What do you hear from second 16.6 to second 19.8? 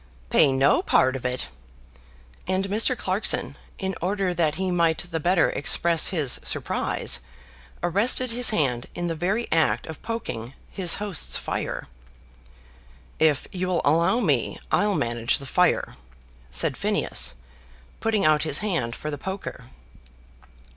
Phineas, putting out his hand for the poker.